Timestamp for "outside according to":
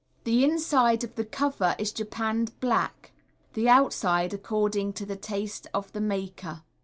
3.69-5.05